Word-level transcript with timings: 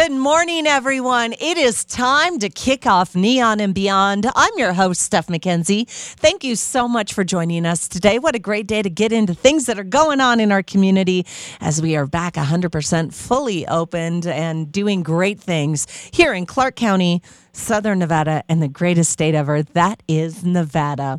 Good 0.00 0.12
morning, 0.12 0.68
everyone. 0.68 1.32
It 1.40 1.58
is 1.58 1.84
time 1.84 2.38
to 2.38 2.48
kick 2.48 2.86
off 2.86 3.16
Neon 3.16 3.58
and 3.58 3.74
Beyond. 3.74 4.26
I'm 4.36 4.52
your 4.56 4.72
host, 4.72 5.00
Steph 5.00 5.26
McKenzie. 5.26 5.88
Thank 5.88 6.44
you 6.44 6.54
so 6.54 6.86
much 6.86 7.12
for 7.12 7.24
joining 7.24 7.66
us 7.66 7.88
today. 7.88 8.20
What 8.20 8.36
a 8.36 8.38
great 8.38 8.68
day 8.68 8.80
to 8.80 8.88
get 8.88 9.10
into 9.10 9.34
things 9.34 9.66
that 9.66 9.76
are 9.76 9.82
going 9.82 10.20
on 10.20 10.38
in 10.38 10.52
our 10.52 10.62
community 10.62 11.26
as 11.60 11.82
we 11.82 11.96
are 11.96 12.06
back 12.06 12.34
100% 12.34 13.12
fully 13.12 13.66
opened 13.66 14.24
and 14.24 14.70
doing 14.70 15.02
great 15.02 15.40
things 15.40 15.88
here 16.12 16.32
in 16.32 16.46
Clark 16.46 16.76
County. 16.76 17.20
Southern 17.58 17.98
Nevada 17.98 18.42
and 18.48 18.62
the 18.62 18.68
greatest 18.68 19.10
state 19.10 19.34
ever. 19.34 19.62
That 19.62 20.02
is 20.08 20.44
Nevada. 20.44 21.18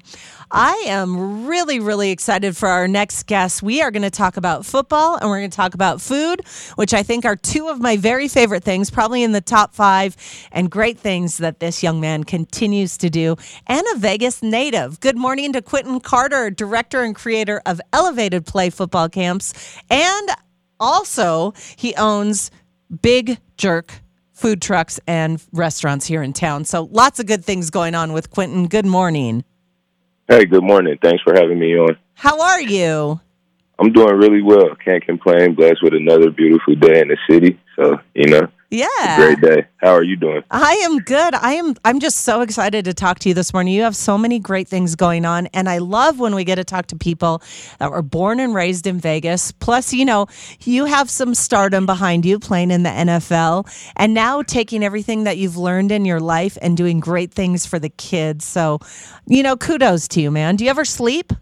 I 0.51 0.85
am 0.87 1.45
really, 1.45 1.79
really 1.79 2.11
excited 2.11 2.57
for 2.57 2.69
our 2.69 2.87
next 2.87 3.27
guest. 3.27 3.61
We 3.61 3.81
are 3.81 3.91
going 3.91 4.03
to 4.03 4.09
talk 4.09 4.37
about 4.37 4.65
football 4.65 5.17
and 5.17 5.29
we're 5.29 5.39
going 5.39 5.51
to 5.51 5.55
talk 5.55 5.73
about 5.73 6.01
food, 6.01 6.41
which 6.75 6.93
I 6.93 7.03
think 7.03 7.25
are 7.25 7.35
two 7.35 7.67
of 7.67 7.79
my 7.79 7.97
very 7.97 8.27
favorite 8.27 8.63
things, 8.63 8.89
probably 8.89 9.21
in 9.21 9.31
the 9.31 9.41
top 9.41 9.75
five, 9.75 10.15
and 10.51 10.71
great 10.71 10.97
things 10.97 11.37
that 11.37 11.59
this 11.59 11.83
young 11.83 11.99
man 11.99 12.23
continues 12.23 12.97
to 12.97 13.09
do. 13.09 13.35
And 13.67 13.85
a 13.93 13.97
Vegas 13.97 14.41
native. 14.41 14.99
Good 15.01 15.17
morning 15.17 15.53
to 15.53 15.61
Quinton 15.61 15.99
Carter, 15.99 16.49
director 16.49 17.03
and 17.03 17.13
creator 17.13 17.61
of 17.65 17.79
Elevated 17.93 18.45
Play 18.45 18.69
Football 18.69 19.09
Camps. 19.09 19.53
And 19.89 20.29
also, 20.79 21.53
he 21.75 21.93
owns 21.95 22.49
Big 23.01 23.37
Jerk 23.57 24.01
food 24.39 24.61
trucks 24.61 24.99
and 25.05 25.43
restaurants 25.51 26.05
here 26.05 26.23
in 26.23 26.33
town. 26.33 26.65
So 26.65 26.83
lots 26.91 27.19
of 27.19 27.25
good 27.25 27.43
things 27.43 27.69
going 27.69 27.93
on 27.93 28.13
with 28.13 28.29
Quinton. 28.29 28.67
Good 28.67 28.85
morning. 28.85 29.43
Hey, 30.27 30.45
good 30.45 30.63
morning. 30.63 30.97
Thanks 31.01 31.21
for 31.23 31.33
having 31.33 31.59
me 31.59 31.77
on. 31.77 31.97
How 32.13 32.39
are 32.41 32.61
you? 32.61 33.19
I'm 33.79 33.91
doing 33.91 34.15
really 34.15 34.41
well. 34.41 34.75
Can't 34.83 35.03
complain. 35.05 35.55
Blessed 35.55 35.83
with 35.83 35.93
another 35.93 36.29
beautiful 36.29 36.75
day 36.75 37.01
in 37.01 37.09
the 37.09 37.17
city. 37.29 37.59
So, 37.75 37.99
you 38.13 38.27
know, 38.27 38.47
yeah. 38.69 39.15
Great 39.15 39.41
day. 39.41 39.67
How 39.77 39.93
are 39.93 40.03
you 40.03 40.15
doing? 40.15 40.43
I 40.51 40.73
am 40.85 40.99
good. 40.99 41.33
I 41.33 41.53
am 41.53 41.75
I'm 41.83 41.99
just 41.99 42.19
so 42.19 42.41
excited 42.41 42.85
to 42.85 42.93
talk 42.93 43.17
to 43.19 43.29
you 43.29 43.33
this 43.33 43.51
morning. 43.51 43.73
You 43.73 43.81
have 43.81 43.95
so 43.95 44.17
many 44.17 44.37
great 44.39 44.67
things 44.67 44.95
going 44.95 45.25
on 45.25 45.47
and 45.47 45.67
I 45.67 45.79
love 45.79 46.19
when 46.19 46.35
we 46.35 46.43
get 46.43 46.55
to 46.55 46.63
talk 46.63 46.85
to 46.87 46.95
people 46.95 47.41
that 47.79 47.89
were 47.89 48.03
born 48.03 48.39
and 48.39 48.53
raised 48.53 48.85
in 48.85 48.99
Vegas. 48.99 49.51
Plus, 49.51 49.91
you 49.91 50.05
know, 50.05 50.27
you 50.61 50.85
have 50.85 51.09
some 51.09 51.33
stardom 51.33 51.87
behind 51.87 52.25
you 52.25 52.37
playing 52.37 52.69
in 52.69 52.83
the 52.83 52.89
NFL 52.89 53.67
and 53.95 54.13
now 54.13 54.43
taking 54.43 54.83
everything 54.83 55.23
that 55.23 55.37
you've 55.37 55.57
learned 55.57 55.91
in 55.91 56.05
your 56.05 56.19
life 56.19 56.57
and 56.61 56.77
doing 56.77 56.99
great 56.99 57.33
things 57.33 57.65
for 57.65 57.79
the 57.79 57.89
kids. 57.89 58.45
So, 58.45 58.79
you 59.25 59.41
know, 59.41 59.57
kudos 59.57 60.07
to 60.09 60.21
you, 60.21 60.29
man. 60.29 60.57
Do 60.57 60.63
you 60.63 60.69
ever 60.69 60.85
sleep? 60.85 61.33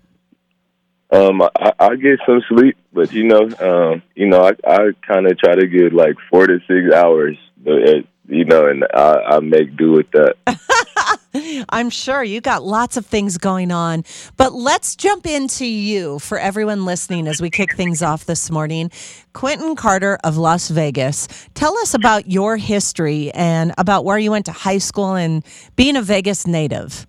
Um, 1.10 1.42
I, 1.42 1.74
I 1.80 1.96
get 1.96 2.20
some 2.26 2.42
sleep, 2.50 2.78
but 2.92 3.14
you 3.14 3.24
know, 3.24 3.50
um, 3.60 4.02
you 4.16 4.28
know, 4.28 4.42
I, 4.42 4.52
I 4.70 4.92
kind 5.06 5.26
of 5.26 5.38
try 5.40 5.56
to 5.56 5.68
get 5.68 5.94
like 5.94 6.16
four 6.30 6.48
to 6.48 6.60
six 6.68 6.94
hours, 6.94 7.38
but 7.58 8.06
you 8.28 8.44
know, 8.46 8.68
and 8.68 8.86
I, 8.94 9.14
I 9.26 9.40
make 9.40 9.78
do 9.78 9.94
with 9.94 10.12
that. 10.12 10.36
I'm 11.70 11.90
sure 11.90 12.24
you 12.24 12.42
got 12.42 12.64
lots 12.64 12.98
of 12.98 13.06
things 13.06 13.38
going 13.38 13.72
on, 13.72 14.04
but 14.36 14.54
let's 14.54 14.96
jump 14.96 15.26
into 15.26 15.66
you 15.66 16.20
for 16.20 16.38
everyone 16.38 16.86
listening 16.86 17.28
as 17.28 17.42
we 17.42 17.50
kick 17.50 17.76
things 17.76 18.02
off 18.02 18.26
this 18.26 18.50
morning. 18.50 18.92
Quinton 19.34 19.76
Carter 19.76 20.18
of 20.24 20.38
Las 20.38 20.70
Vegas, 20.70 21.28
tell 21.54 21.78
us 21.78 21.94
about 21.94 22.30
your 22.30 22.58
history 22.58 23.32
and 23.32 23.74
about 23.78 24.04
where 24.04 24.18
you 24.18 24.32
went 24.32 24.46
to 24.48 24.52
high 24.52 24.80
school 24.80 25.16
and 25.16 25.46
being 25.76 25.96
a 25.96 26.02
Vegas 26.02 26.48
native. 26.48 27.08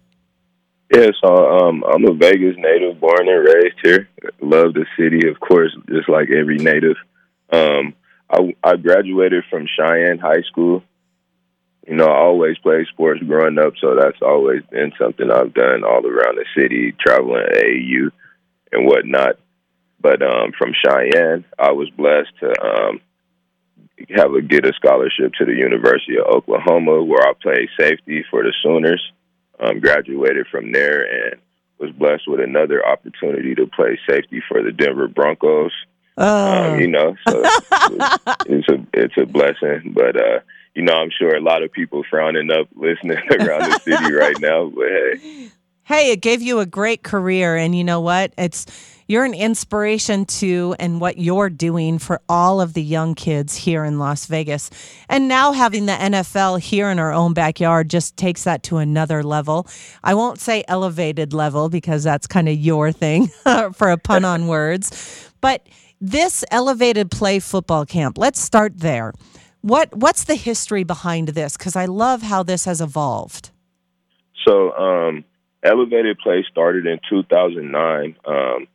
Yeah, 0.90 1.10
so 1.22 1.28
um, 1.28 1.84
I'm 1.84 2.06
a 2.06 2.14
Vegas 2.14 2.56
native, 2.56 2.98
born 2.98 3.28
and 3.28 3.44
raised 3.44 3.76
here. 3.82 4.08
Love 4.40 4.72
the 4.72 4.86
city, 4.98 5.28
of 5.28 5.38
course, 5.38 5.76
just 5.86 6.08
like 6.08 6.30
every 6.30 6.56
native. 6.56 6.96
Um, 7.52 7.94
I, 8.30 8.54
I 8.64 8.76
graduated 8.76 9.44
from 9.50 9.66
Cheyenne 9.66 10.18
High 10.18 10.42
School. 10.50 10.82
You 11.86 11.96
know, 11.96 12.06
I 12.06 12.18
always 12.18 12.56
played 12.58 12.86
sports 12.86 13.20
growing 13.22 13.58
up, 13.58 13.74
so 13.80 13.96
that's 13.96 14.22
always 14.22 14.62
been 14.70 14.92
something 14.98 15.30
I've 15.30 15.52
done 15.52 15.84
all 15.84 16.06
around 16.06 16.36
the 16.36 16.46
city, 16.56 16.94
traveling 16.98 17.44
AAU 17.52 18.10
and 18.72 18.86
whatnot. 18.86 19.36
But 20.00 20.22
um, 20.22 20.52
from 20.56 20.72
Cheyenne, 20.72 21.44
I 21.58 21.72
was 21.72 21.90
blessed 21.90 22.32
to 22.40 22.64
um, 22.64 23.00
have 24.16 24.32
a 24.32 24.40
get 24.40 24.66
a 24.66 24.72
scholarship 24.74 25.32
to 25.34 25.44
the 25.44 25.54
University 25.54 26.18
of 26.18 26.34
Oklahoma, 26.34 27.02
where 27.02 27.22
I 27.22 27.32
played 27.42 27.68
safety 27.78 28.24
for 28.30 28.42
the 28.42 28.54
Sooners 28.62 29.02
um, 29.60 29.80
graduated 29.80 30.46
from 30.50 30.72
there 30.72 31.02
and 31.02 31.40
was 31.78 31.90
blessed 31.92 32.28
with 32.28 32.40
another 32.40 32.84
opportunity 32.86 33.54
to 33.54 33.66
play 33.66 33.98
safety 34.08 34.42
for 34.48 34.62
the 34.62 34.72
Denver 34.72 35.08
Broncos. 35.08 35.72
Oh. 36.16 36.72
Um, 36.72 36.80
you 36.80 36.88
know, 36.88 37.14
so 37.28 37.42
it's 38.46 38.68
a 38.68 38.86
it's 38.92 39.14
a 39.16 39.26
blessing. 39.26 39.92
But 39.94 40.16
uh, 40.16 40.40
you 40.74 40.82
know, 40.82 40.94
I'm 40.94 41.10
sure 41.16 41.36
a 41.36 41.40
lot 41.40 41.62
of 41.62 41.70
people 41.70 42.04
frowning 42.10 42.50
up 42.50 42.68
listening 42.74 43.18
around 43.30 43.70
the 43.70 43.78
city 43.84 44.12
right 44.12 44.38
now. 44.40 44.68
But 44.68 44.88
hey, 44.88 45.50
hey, 45.84 46.10
it 46.10 46.20
gave 46.20 46.42
you 46.42 46.58
a 46.58 46.66
great 46.66 47.04
career, 47.04 47.56
and 47.56 47.76
you 47.76 47.84
know 47.84 48.00
what? 48.00 48.32
It's 48.36 48.66
you're 49.08 49.24
an 49.24 49.34
inspiration 49.34 50.26
to 50.26 50.76
and 50.78 51.00
what 51.00 51.18
you're 51.18 51.48
doing 51.48 51.98
for 51.98 52.20
all 52.28 52.60
of 52.60 52.74
the 52.74 52.82
young 52.82 53.14
kids 53.14 53.56
here 53.56 53.82
in 53.84 53.98
Las 53.98 54.26
Vegas. 54.26 54.70
And 55.08 55.26
now 55.26 55.52
having 55.52 55.86
the 55.86 55.92
NFL 55.92 56.60
here 56.60 56.90
in 56.90 56.98
our 56.98 57.12
own 57.12 57.32
backyard 57.32 57.88
just 57.88 58.18
takes 58.18 58.44
that 58.44 58.62
to 58.64 58.76
another 58.76 59.22
level. 59.22 59.66
I 60.04 60.14
won't 60.14 60.38
say 60.38 60.62
elevated 60.68 61.32
level 61.32 61.70
because 61.70 62.04
that's 62.04 62.26
kind 62.26 62.48
of 62.48 62.56
your 62.56 62.92
thing 62.92 63.28
for 63.72 63.90
a 63.90 63.96
pun 63.96 64.26
on 64.26 64.46
words. 64.46 65.32
But 65.40 65.66
this 66.00 66.44
elevated 66.50 67.10
play 67.10 67.38
football 67.40 67.86
camp, 67.86 68.18
let's 68.18 68.40
start 68.40 68.78
there. 68.78 69.14
What 69.62 69.96
what's 69.96 70.24
the 70.24 70.36
history 70.36 70.84
behind 70.84 71.28
this? 71.28 71.56
Because 71.56 71.74
I 71.74 71.86
love 71.86 72.22
how 72.22 72.42
this 72.42 72.66
has 72.66 72.80
evolved. 72.80 73.50
So, 74.46 74.72
um, 74.72 75.24
elevated 75.64 76.18
play 76.18 76.44
started 76.48 76.86
in 76.86 77.00
2009. 77.10 78.16
Um, 78.24 78.68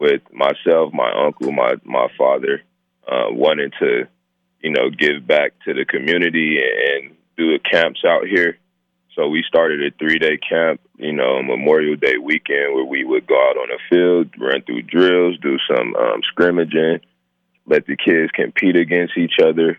with 0.00 0.22
myself, 0.32 0.92
my 0.92 1.12
uncle, 1.12 1.52
my 1.52 1.74
my 1.84 2.08
father, 2.16 2.62
uh, 3.06 3.26
wanting 3.28 3.70
to, 3.78 4.08
you 4.60 4.70
know, 4.70 4.90
give 4.90 5.26
back 5.26 5.52
to 5.66 5.74
the 5.74 5.84
community 5.84 6.58
and 6.58 7.14
do 7.36 7.58
camps 7.70 8.00
out 8.06 8.26
here. 8.26 8.58
So 9.14 9.28
we 9.28 9.44
started 9.46 9.80
a 9.82 9.96
three 9.98 10.18
day 10.18 10.38
camp, 10.38 10.80
you 10.96 11.12
know, 11.12 11.42
Memorial 11.42 11.96
Day 11.96 12.16
weekend 12.16 12.74
where 12.74 12.84
we 12.84 13.04
would 13.04 13.26
go 13.26 13.34
out 13.34 13.58
on 13.58 13.68
the 13.68 13.78
field, 13.90 14.30
run 14.38 14.62
through 14.62 14.82
drills, 14.82 15.38
do 15.42 15.58
some 15.68 15.94
um, 15.94 16.22
scrimmaging, 16.30 17.00
let 17.66 17.86
the 17.86 17.96
kids 17.96 18.30
compete 18.32 18.76
against 18.76 19.18
each 19.18 19.34
other, 19.42 19.78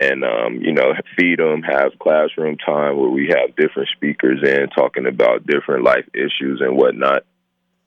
and 0.00 0.24
um, 0.24 0.60
you 0.62 0.72
know, 0.72 0.94
feed 1.18 1.40
them, 1.40 1.62
have 1.62 1.98
classroom 2.00 2.56
time 2.56 2.96
where 2.96 3.10
we 3.10 3.28
have 3.28 3.56
different 3.56 3.90
speakers 3.94 4.40
in 4.42 4.68
talking 4.70 5.06
about 5.06 5.46
different 5.46 5.84
life 5.84 6.06
issues 6.14 6.62
and 6.62 6.76
whatnot. 6.76 7.24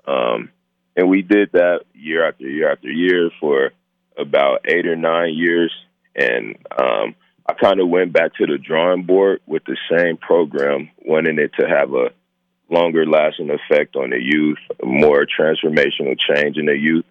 Um, 0.05 0.49
and 0.95 1.09
we 1.09 1.21
did 1.21 1.51
that 1.53 1.81
year 1.93 2.27
after 2.27 2.47
year 2.47 2.71
after 2.71 2.89
year 2.89 3.29
for 3.39 3.71
about 4.17 4.65
eight 4.65 4.85
or 4.85 4.95
nine 4.95 5.33
years. 5.33 5.73
And 6.15 6.57
um, 6.77 7.15
I 7.47 7.53
kind 7.53 7.79
of 7.79 7.87
went 7.87 8.13
back 8.13 8.35
to 8.35 8.45
the 8.45 8.57
drawing 8.57 9.03
board 9.03 9.41
with 9.45 9.63
the 9.65 9.77
same 9.89 10.17
program, 10.17 10.89
wanting 10.97 11.39
it 11.39 11.51
to 11.59 11.67
have 11.67 11.93
a 11.93 12.11
longer 12.69 13.05
lasting 13.05 13.49
effect 13.49 13.95
on 13.95 14.11
the 14.11 14.19
youth, 14.19 14.59
more 14.83 15.25
transformational 15.25 16.17
change 16.19 16.57
in 16.57 16.65
the 16.65 16.77
youth. 16.77 17.05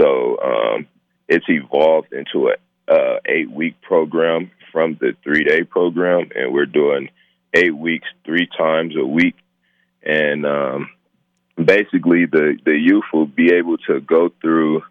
So 0.00 0.38
um, 0.40 0.86
it's 1.28 1.46
evolved 1.48 2.12
into 2.12 2.48
a 2.48 2.54
uh, 2.92 3.20
eight 3.26 3.50
week 3.50 3.80
program 3.80 4.50
from 4.72 4.98
the 5.00 5.14
three 5.22 5.44
day 5.44 5.62
program, 5.62 6.30
and 6.34 6.52
we're 6.52 6.66
doing 6.66 7.10
eight 7.54 7.76
weeks 7.76 8.08
three 8.24 8.48
times 8.58 8.94
a 8.96 9.04
week. 9.04 9.36
And 10.02 10.44
um, 10.44 10.90
basically 11.56 12.26
the 12.26 12.58
the 12.64 12.76
youth 12.76 13.04
will 13.12 13.26
be 13.26 13.52
able 13.52 13.78
to 13.78 14.00
go 14.00 14.30
through 14.40 14.82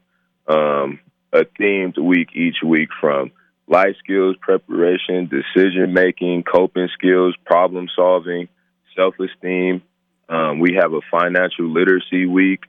um, 0.47 0.99
a 1.33 1.45
themed 1.59 1.97
week 1.97 2.29
each 2.35 2.57
week 2.65 2.89
from 2.99 3.31
life 3.67 3.95
skills 4.03 4.35
preparation, 4.41 5.29
decision 5.29 5.93
making, 5.93 6.43
coping 6.43 6.89
skills, 6.93 7.35
problem 7.45 7.87
solving, 7.95 8.47
self 8.95 9.15
esteem. 9.19 9.81
Um, 10.29 10.59
we 10.59 10.77
have 10.79 10.93
a 10.93 11.01
financial 11.09 11.67
literacy 11.67 12.25
week, 12.25 12.61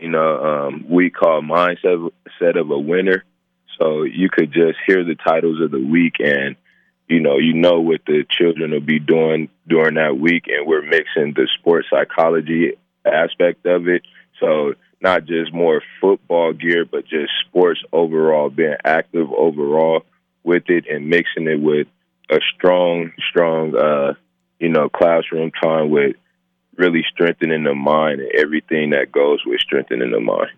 you 0.00 0.08
know, 0.08 0.68
um, 0.68 0.86
week 0.88 1.14
called 1.14 1.44
Mindset 1.44 2.10
Set 2.38 2.56
of 2.56 2.70
a 2.70 2.78
Winner. 2.78 3.24
So 3.78 4.02
you 4.04 4.28
could 4.30 4.52
just 4.52 4.78
hear 4.86 5.04
the 5.04 5.14
titles 5.14 5.60
of 5.60 5.70
the 5.70 5.84
week 5.84 6.14
and 6.20 6.56
you 7.08 7.20
know, 7.20 7.38
you 7.38 7.54
know 7.54 7.80
what 7.80 8.00
the 8.04 8.24
children 8.28 8.72
will 8.72 8.80
be 8.80 8.98
doing 8.98 9.48
during 9.68 9.94
that 9.94 10.18
week, 10.18 10.46
and 10.48 10.66
we're 10.66 10.82
mixing 10.82 11.34
the 11.34 11.48
sports 11.56 11.86
psychology 11.88 12.72
aspect 13.06 13.66
of 13.66 13.88
it. 13.88 14.02
So 14.40 14.74
not 15.00 15.24
just 15.24 15.52
more 15.52 15.82
football 16.00 16.52
gear, 16.52 16.84
but 16.84 17.06
just 17.06 17.32
sports 17.46 17.80
overall, 17.92 18.50
being 18.50 18.76
active 18.84 19.30
overall 19.32 20.02
with 20.44 20.64
it 20.68 20.84
and 20.90 21.08
mixing 21.08 21.46
it 21.48 21.60
with 21.60 21.86
a 22.30 22.40
strong, 22.54 23.12
strong, 23.30 23.76
uh, 23.76 24.14
you 24.58 24.68
know, 24.68 24.88
classroom 24.88 25.50
time 25.62 25.90
with 25.90 26.16
really 26.76 27.04
strengthening 27.10 27.64
the 27.64 27.74
mind 27.74 28.20
and 28.20 28.30
everything 28.32 28.90
that 28.90 29.12
goes 29.12 29.40
with 29.46 29.60
strengthening 29.60 30.10
the 30.10 30.20
mind. 30.20 30.50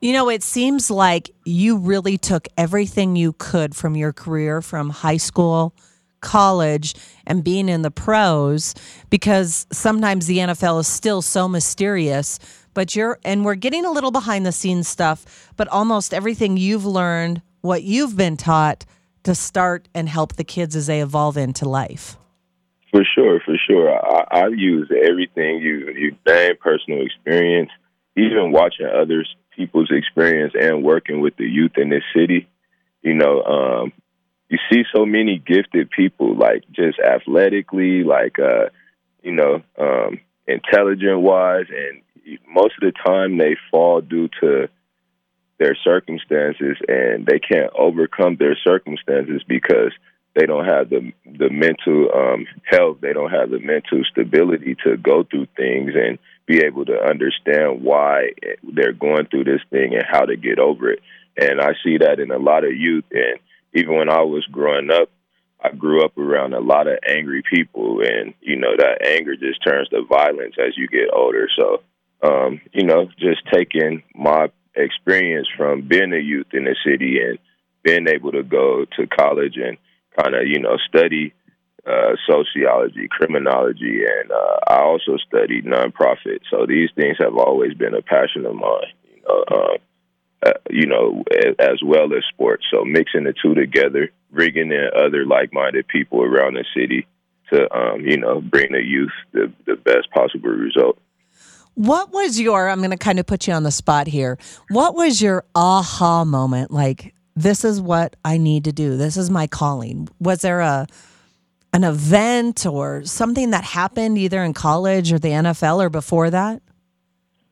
You 0.00 0.14
know, 0.14 0.30
it 0.30 0.42
seems 0.42 0.90
like 0.90 1.30
you 1.44 1.76
really 1.76 2.16
took 2.16 2.48
everything 2.56 3.16
you 3.16 3.34
could 3.34 3.76
from 3.76 3.94
your 3.96 4.12
career 4.12 4.62
from 4.62 4.88
high 4.88 5.18
school, 5.18 5.74
college, 6.20 6.94
and 7.26 7.44
being 7.44 7.68
in 7.68 7.82
the 7.82 7.90
pros 7.90 8.74
because 9.08 9.66
sometimes 9.72 10.26
the 10.26 10.38
NFL 10.38 10.80
is 10.80 10.88
still 10.88 11.22
so 11.22 11.48
mysterious. 11.48 12.38
But 12.72 12.94
you're, 12.94 13.18
and 13.24 13.44
we're 13.44 13.56
getting 13.56 13.84
a 13.84 13.90
little 13.90 14.12
behind 14.12 14.46
the 14.46 14.52
scenes 14.52 14.86
stuff, 14.88 15.52
but 15.56 15.68
almost 15.68 16.14
everything 16.14 16.56
you've 16.56 16.86
learned, 16.86 17.42
what 17.62 17.82
you've 17.82 18.16
been 18.16 18.36
taught 18.36 18.86
to 19.24 19.34
start 19.34 19.88
and 19.94 20.08
help 20.08 20.36
the 20.36 20.44
kids 20.44 20.76
as 20.76 20.86
they 20.86 21.00
evolve 21.00 21.36
into 21.36 21.68
life. 21.68 22.16
For 22.90 23.04
sure, 23.14 23.40
for 23.44 23.56
sure. 23.68 23.90
I, 23.92 24.44
I 24.44 24.46
use 24.48 24.90
everything 24.90 25.60
you 25.60 25.92
you 25.96 26.16
name 26.26 26.54
personal 26.60 27.04
experience, 27.04 27.70
even 28.16 28.50
watching 28.50 28.86
others 28.86 29.34
people's 29.56 29.90
experience 29.92 30.54
and 30.58 30.82
working 30.82 31.20
with 31.20 31.36
the 31.36 31.44
youth 31.44 31.72
in 31.76 31.90
this 31.90 32.02
city. 32.16 32.48
You 33.02 33.14
know, 33.14 33.42
um, 33.42 33.92
you 34.50 34.58
see 34.70 34.82
so 34.94 35.06
many 35.06 35.38
gifted 35.38 35.90
people, 35.90 36.34
like 36.34 36.64
just 36.72 36.98
athletically, 36.98 38.02
like 38.02 38.38
uh, 38.38 38.68
you 39.22 39.32
know, 39.32 39.62
um, 39.78 40.20
intelligent 40.46 41.20
wise, 41.20 41.66
and 41.70 42.02
most 42.48 42.74
of 42.80 42.80
the 42.80 42.92
time 43.06 43.38
they 43.38 43.56
fall 43.70 44.00
due 44.00 44.28
to 44.40 44.68
their 45.58 45.76
circumstances, 45.84 46.76
and 46.88 47.26
they 47.26 47.38
can't 47.38 47.72
overcome 47.78 48.36
their 48.36 48.56
circumstances 48.56 49.42
because 49.46 49.92
they 50.34 50.46
don't 50.46 50.64
have 50.64 50.90
the 50.90 51.12
the 51.24 51.50
mental 51.50 52.08
um, 52.12 52.46
health, 52.64 52.98
they 53.00 53.12
don't 53.12 53.30
have 53.30 53.50
the 53.50 53.60
mental 53.60 54.02
stability 54.10 54.76
to 54.84 54.96
go 54.96 55.22
through 55.22 55.46
things 55.56 55.92
and 55.94 56.18
be 56.46 56.64
able 56.64 56.84
to 56.86 56.98
understand 57.00 57.84
why 57.84 58.30
they're 58.64 58.92
going 58.92 59.26
through 59.26 59.44
this 59.44 59.62
thing 59.70 59.94
and 59.94 60.04
how 60.10 60.24
to 60.24 60.36
get 60.36 60.58
over 60.58 60.90
it. 60.90 61.00
And 61.36 61.60
I 61.60 61.74
see 61.84 61.98
that 61.98 62.18
in 62.18 62.32
a 62.32 62.38
lot 62.38 62.64
of 62.64 62.74
youth. 62.74 63.04
And 63.12 63.38
even 63.74 63.96
when 63.96 64.08
I 64.08 64.22
was 64.22 64.44
growing 64.50 64.90
up, 64.90 65.10
I 65.62 65.70
grew 65.70 66.04
up 66.04 66.16
around 66.16 66.54
a 66.54 66.60
lot 66.60 66.86
of 66.86 66.98
angry 67.06 67.42
people, 67.42 68.00
and 68.00 68.34
you 68.40 68.56
know 68.56 68.74
that 68.76 69.06
anger 69.06 69.36
just 69.36 69.62
turns 69.64 69.88
to 69.90 70.04
violence 70.08 70.54
as 70.58 70.76
you 70.76 70.88
get 70.88 71.12
older. 71.12 71.48
So, 71.58 71.82
um, 72.22 72.60
you 72.72 72.84
know, 72.84 73.08
just 73.18 73.42
taking 73.52 74.02
my 74.14 74.50
experience 74.74 75.48
from 75.56 75.86
being 75.86 76.12
a 76.14 76.18
youth 76.18 76.46
in 76.52 76.64
the 76.64 76.76
city 76.84 77.20
and 77.20 77.38
being 77.82 78.08
able 78.08 78.32
to 78.32 78.42
go 78.42 78.86
to 78.96 79.06
college 79.06 79.56
and 79.56 79.76
kind 80.18 80.34
of 80.34 80.46
you 80.46 80.60
know 80.60 80.78
study 80.88 81.34
uh, 81.86 82.14
sociology, 82.28 83.08
criminology, 83.10 84.04
and 84.04 84.30
uh, 84.30 84.56
I 84.68 84.82
also 84.82 85.16
studied 85.26 85.64
nonprofit. 85.64 86.40
So 86.50 86.66
these 86.66 86.90
things 86.94 87.16
have 87.20 87.36
always 87.36 87.74
been 87.74 87.94
a 87.94 88.02
passion 88.02 88.46
of 88.46 88.54
mine. 88.54 88.92
You 89.14 89.22
know, 89.26 89.44
uh, 89.48 89.78
uh, 90.44 90.52
you 90.70 90.86
know, 90.86 91.22
as 91.58 91.82
well 91.84 92.12
as 92.14 92.22
sports. 92.32 92.64
So 92.70 92.84
mixing 92.84 93.24
the 93.24 93.34
two 93.42 93.54
together, 93.54 94.10
bringing 94.32 94.72
in 94.72 94.88
other 94.96 95.26
like-minded 95.26 95.86
people 95.88 96.22
around 96.22 96.54
the 96.54 96.64
city 96.74 97.06
to, 97.52 97.72
um, 97.76 98.00
you 98.00 98.16
know, 98.16 98.40
bring 98.40 98.72
the 98.72 98.82
youth 98.82 99.12
the, 99.32 99.52
the 99.66 99.76
best 99.76 100.10
possible 100.14 100.50
result. 100.50 100.98
What 101.74 102.12
was 102.12 102.40
your? 102.40 102.68
I'm 102.68 102.78
going 102.78 102.90
to 102.90 102.96
kind 102.96 103.18
of 103.18 103.26
put 103.26 103.46
you 103.46 103.54
on 103.54 103.62
the 103.62 103.70
spot 103.70 104.06
here. 104.06 104.38
What 104.70 104.94
was 104.94 105.22
your 105.22 105.44
aha 105.54 106.24
moment? 106.24 106.70
Like, 106.70 107.14
this 107.36 107.64
is 107.64 107.80
what 107.80 108.16
I 108.24 108.38
need 108.38 108.64
to 108.64 108.72
do. 108.72 108.96
This 108.96 109.16
is 109.16 109.30
my 109.30 109.46
calling. 109.46 110.08
Was 110.18 110.40
there 110.40 110.60
a 110.60 110.86
an 111.72 111.84
event 111.84 112.66
or 112.66 113.04
something 113.04 113.50
that 113.50 113.62
happened 113.62 114.18
either 114.18 114.42
in 114.42 114.52
college 114.52 115.12
or 115.12 115.18
the 115.18 115.28
NFL 115.28 115.80
or 115.80 115.88
before 115.88 116.28
that? 116.30 116.60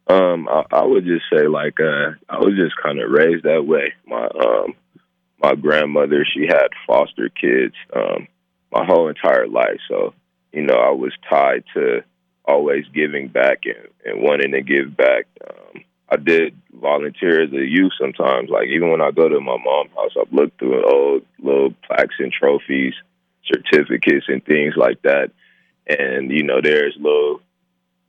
Um, 0.08 0.48
I, 0.48 0.64
I 0.70 0.84
would 0.84 1.04
just 1.04 1.24
say 1.32 1.46
like 1.46 1.78
uh, 1.80 2.12
I 2.28 2.38
was 2.38 2.54
just 2.56 2.74
kind 2.82 3.00
of 3.00 3.10
raised 3.10 3.44
that 3.44 3.66
way. 3.66 3.92
My 4.06 4.26
um, 4.26 4.74
my 5.42 5.54
grandmother, 5.54 6.24
she 6.24 6.46
had 6.46 6.68
foster 6.86 7.28
kids 7.28 7.74
um, 7.94 8.26
my 8.72 8.84
whole 8.84 9.08
entire 9.08 9.46
life, 9.46 9.80
so 9.88 10.14
you 10.52 10.62
know 10.62 10.74
I 10.74 10.90
was 10.90 11.12
tied 11.28 11.64
to 11.74 12.02
always 12.44 12.84
giving 12.94 13.28
back 13.28 13.64
and, 13.64 13.88
and 14.04 14.22
wanting 14.22 14.52
to 14.52 14.62
give 14.62 14.96
back. 14.96 15.26
Um, 15.46 15.84
I 16.08 16.16
did 16.16 16.56
volunteer 16.72 17.42
as 17.42 17.52
a 17.52 17.68
youth 17.68 17.92
sometimes. 18.00 18.48
Like 18.48 18.68
even 18.68 18.90
when 18.90 19.02
I 19.02 19.10
go 19.10 19.28
to 19.28 19.40
my 19.40 19.58
mom's 19.62 19.90
house, 19.94 20.12
I've 20.18 20.32
looked 20.32 20.58
through 20.58 20.82
old 20.90 21.22
little 21.38 21.74
plaques 21.86 22.14
and 22.18 22.32
trophies 22.32 22.94
certificates 23.48 24.26
and 24.28 24.44
things 24.44 24.74
like 24.76 25.02
that. 25.02 25.30
And, 25.86 26.30
you 26.30 26.42
know, 26.42 26.60
there's 26.62 26.94
little 26.98 27.40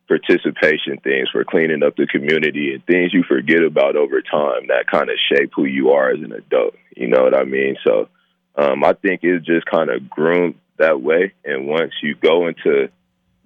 participation 0.10 0.98
things 1.04 1.30
for 1.32 1.46
cleaning 1.46 1.84
up 1.84 1.96
the 1.96 2.08
community 2.08 2.74
and 2.74 2.84
things 2.86 3.14
you 3.14 3.24
forget 3.24 3.64
about 3.64 3.96
over 3.96 4.22
time 4.22 4.68
that 4.68 4.88
kind 4.92 5.10
of 5.10 5.16
shape 5.32 5.52
who 5.56 5.66
you 5.66 5.92
are 5.92 6.10
as 6.10 6.20
an 6.22 6.34
adult. 6.34 6.74
You 6.98 7.08
know 7.08 7.24
what 7.24 7.36
I 7.36 7.44
mean? 7.44 7.78
So 7.86 8.10
um, 8.56 8.84
I 8.84 8.94
think 8.94 9.22
it's 9.24 9.46
just 9.46 9.68
kind 9.68 9.90
of 9.90 10.10
groomed 10.10 10.56
that 10.78 11.00
way. 11.00 11.34
And 11.46 11.68
once 11.68 11.94
you 12.02 12.16
go 12.16 12.48
into 12.48 12.90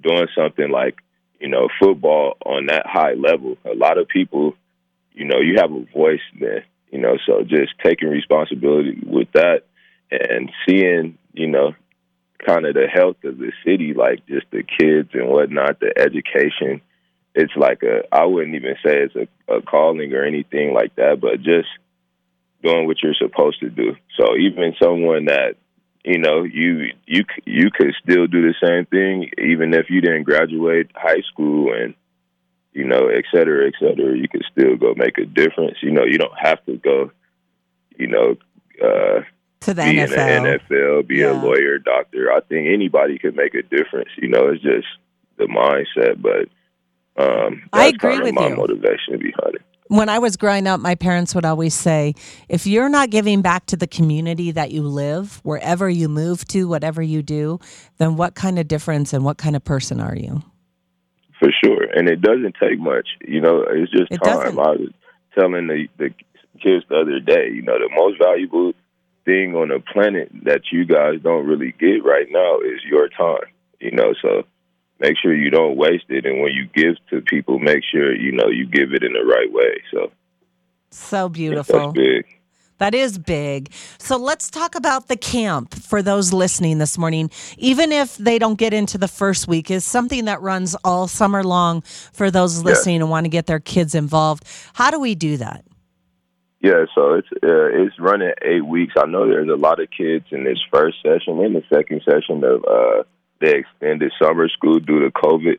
doing 0.01 0.27
something 0.35 0.71
like, 0.71 0.95
you 1.39 1.49
know, 1.49 1.67
football 1.81 2.37
on 2.45 2.67
that 2.67 2.85
high 2.85 3.13
level, 3.13 3.57
a 3.65 3.75
lot 3.75 3.97
of 3.97 4.07
people, 4.07 4.55
you 5.11 5.25
know, 5.25 5.41
you 5.41 5.55
have 5.57 5.71
a 5.71 5.85
voice 5.93 6.21
then, 6.39 6.63
you 6.89 6.99
know, 6.99 7.17
so 7.25 7.43
just 7.43 7.73
taking 7.83 8.07
responsibility 8.07 9.03
with 9.05 9.27
that 9.33 9.63
and 10.09 10.49
seeing, 10.67 11.17
you 11.33 11.47
know, 11.47 11.73
kind 12.45 12.65
of 12.65 12.73
the 12.73 12.87
health 12.87 13.17
of 13.23 13.37
the 13.37 13.51
city, 13.65 13.93
like 13.93 14.25
just 14.27 14.45
the 14.51 14.63
kids 14.63 15.09
and 15.13 15.27
whatnot, 15.27 15.79
the 15.79 15.93
education. 15.97 16.81
It's 17.35 17.55
like 17.55 17.81
a 17.83 18.03
I 18.11 18.25
wouldn't 18.25 18.55
even 18.55 18.75
say 18.85 19.07
it's 19.07 19.15
a, 19.15 19.55
a 19.55 19.61
calling 19.61 20.13
or 20.13 20.23
anything 20.23 20.73
like 20.73 20.95
that, 20.95 21.19
but 21.19 21.41
just 21.41 21.69
doing 22.61 22.85
what 22.87 23.01
you're 23.01 23.15
supposed 23.15 23.59
to 23.61 23.69
do. 23.69 23.95
So 24.19 24.37
even 24.37 24.75
someone 24.79 25.25
that 25.25 25.55
you 26.03 26.19
know 26.19 26.43
you 26.43 26.91
you 27.05 27.23
you 27.45 27.69
could 27.71 27.93
still 28.03 28.27
do 28.27 28.41
the 28.41 28.53
same 28.61 28.85
thing 28.85 29.29
even 29.37 29.73
if 29.73 29.89
you 29.89 30.01
didn't 30.01 30.23
graduate 30.23 30.91
high 30.93 31.21
school 31.31 31.73
and 31.73 31.93
you 32.73 32.85
know 32.85 33.07
et 33.07 33.23
cetera 33.33 33.67
et 33.67 33.73
cetera 33.79 34.15
you 34.17 34.27
could 34.27 34.43
still 34.51 34.75
go 34.75 34.93
make 34.95 35.17
a 35.17 35.25
difference 35.25 35.77
you 35.81 35.91
know 35.91 36.03
you 36.03 36.17
don't 36.17 36.37
have 36.37 36.63
to 36.65 36.75
go 36.77 37.11
you 37.97 38.07
know 38.07 38.35
uh 38.83 39.21
to 39.63 39.73
the 39.73 39.83
be 39.83 39.97
NFL. 39.97 40.37
in 40.37 40.43
the 40.43 40.59
NFL, 40.69 41.07
be 41.07 41.17
Yeah. 41.17 41.31
a 41.31 41.37
lawyer, 41.41 41.77
doctor. 41.79 42.31
I 42.31 42.41
think 42.41 42.67
anybody 42.67 43.17
could 43.19 43.35
make 43.35 43.53
a 43.55 43.61
difference. 43.63 44.09
You 44.17 44.29
know, 44.29 44.47
it's 44.49 44.61
just 44.63 44.87
the 45.37 45.45
mindset. 45.45 46.21
But 46.21 46.49
um, 47.21 47.63
I 47.73 47.85
agree 47.87 48.19
with 48.19 48.33
my 48.33 48.49
you. 48.49 48.55
motivation 48.55 49.17
behind 49.19 49.55
it. 49.55 49.61
when 49.87 50.09
I 50.09 50.17
was 50.19 50.37
growing 50.37 50.65
up, 50.65 50.79
my 50.79 50.95
parents 50.95 51.35
would 51.35 51.45
always 51.45 51.73
say, 51.75 52.15
if 52.49 52.65
you're 52.65 52.89
not 52.89 53.09
giving 53.11 53.41
back 53.41 53.65
to 53.67 53.75
the 53.77 53.85
community 53.85 54.49
that 54.51 54.71
you 54.71 54.81
live, 54.83 55.39
wherever 55.43 55.87
you 55.89 56.09
move 56.09 56.47
to, 56.47 56.67
whatever 56.67 57.01
you 57.01 57.21
do, 57.21 57.59
then 57.99 58.15
what 58.15 58.33
kind 58.33 58.57
of 58.57 58.67
difference 58.67 59.13
and 59.13 59.23
what 59.23 59.37
kind 59.37 59.55
of 59.55 59.63
person 59.63 59.99
are 59.99 60.15
you? 60.15 60.41
For 61.39 61.49
sure, 61.63 61.83
and 61.93 62.07
it 62.07 62.21
doesn't 62.21 62.55
take 62.59 62.79
much. 62.79 63.07
You 63.27 63.41
know, 63.41 63.63
it's 63.69 63.91
just 63.91 64.11
It 64.11 64.23
time. 64.23 64.33
doesn't. 64.55 64.59
I 64.59 64.69
was 64.71 64.89
telling 65.37 65.67
the 65.67 65.87
the 65.97 66.09
kids 66.61 66.85
the 66.89 66.95
other 66.95 67.19
day. 67.19 67.49
You 67.53 67.61
know, 67.63 67.77
the 67.77 67.89
most 67.93 68.17
valuable 68.17 68.71
thing 69.25 69.55
on 69.55 69.69
the 69.69 69.79
planet 69.79 70.31
that 70.43 70.61
you 70.71 70.85
guys 70.85 71.19
don't 71.23 71.47
really 71.47 71.73
get 71.79 72.03
right 72.03 72.27
now 72.29 72.59
is 72.59 72.81
your 72.89 73.09
time. 73.09 73.49
You 73.79 73.91
know, 73.91 74.13
so 74.21 74.43
make 74.99 75.15
sure 75.21 75.35
you 75.35 75.49
don't 75.49 75.75
waste 75.75 76.05
it, 76.09 76.25
and 76.25 76.41
when 76.41 76.51
you 76.53 76.67
give 76.73 76.95
to 77.09 77.21
people, 77.21 77.59
make 77.59 77.83
sure 77.91 78.15
you 78.15 78.31
know 78.31 78.47
you 78.47 78.65
give 78.65 78.93
it 78.93 79.03
in 79.03 79.13
the 79.13 79.25
right 79.25 79.51
way. 79.51 79.81
So 79.91 80.11
So 80.91 81.27
that's 81.27 81.33
beautiful. 81.33 81.91
big. 81.91 82.25
That 82.79 82.95
is 82.95 83.17
big. 83.17 83.71
So 83.97 84.17
let's 84.17 84.49
talk 84.49 84.75
about 84.75 85.07
the 85.07 85.15
camp 85.15 85.73
for 85.73 86.01
those 86.01 86.33
listening 86.33 86.79
this 86.79 86.97
morning. 86.97 87.29
Even 87.57 87.91
if 87.91 88.17
they 88.17 88.39
don't 88.39 88.57
get 88.57 88.73
into 88.73 88.97
the 88.97 89.07
first 89.07 89.47
week, 89.47 89.71
is 89.71 89.85
something 89.85 90.25
that 90.25 90.41
runs 90.41 90.75
all 90.83 91.07
summer 91.07 91.43
long 91.43 91.81
for 91.81 92.29
those 92.29 92.63
listening 92.63 93.01
and 93.01 93.09
want 93.09 93.25
to 93.25 93.29
get 93.29 93.45
their 93.45 93.59
kids 93.59 93.95
involved. 93.95 94.43
How 94.73 94.91
do 94.91 94.99
we 94.99 95.15
do 95.15 95.37
that? 95.37 95.63
Yeah, 96.63 96.85
so 96.95 97.15
it's 97.15 97.27
uh, 97.43 97.83
it's 97.83 97.99
running 97.99 98.31
eight 98.41 98.65
weeks. 98.65 98.93
I 98.97 99.05
know 99.05 99.27
there's 99.27 99.49
a 99.49 99.61
lot 99.61 99.81
of 99.81 99.89
kids 99.91 100.23
in 100.31 100.45
this 100.45 100.59
first 100.71 100.95
session 101.03 101.43
and 101.43 101.53
the 101.53 101.63
second 101.67 102.03
session 102.05 102.41
of 102.41 102.63
uh, 102.63 103.03
the 103.41 103.57
extended 103.57 104.13
summer 104.17 104.47
school 104.47 104.79
due 104.79 105.01
to 105.01 105.11
COVID, 105.11 105.57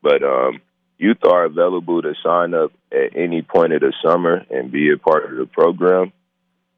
but 0.00 0.22
um, 0.22 0.60
youth 0.96 1.24
are 1.24 1.46
available 1.46 2.00
to 2.02 2.14
sign 2.24 2.54
up 2.54 2.70
at 2.92 3.16
any 3.16 3.42
point 3.42 3.72
of 3.72 3.80
the 3.80 3.92
summer 4.00 4.46
and 4.48 4.70
be 4.70 4.92
a 4.92 4.96
part 4.96 5.28
of 5.28 5.36
the 5.36 5.46
program. 5.46 6.12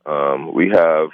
Um, 0.06 0.54
we 0.54 0.70
have 0.70 1.10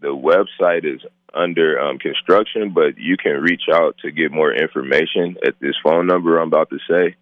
the 0.00 0.08
website 0.08 0.86
is 0.86 1.02
under 1.34 1.78
um, 1.80 1.98
construction, 1.98 2.72
but 2.72 2.96
you 2.96 3.18
can 3.18 3.42
reach 3.42 3.64
out 3.70 3.98
to 3.98 4.10
get 4.10 4.32
more 4.32 4.54
information 4.54 5.36
at 5.46 5.60
this 5.60 5.74
phone 5.84 6.06
number 6.06 6.38
I'm 6.38 6.48
about 6.48 6.70
to 6.70 6.78
say. 6.88 7.16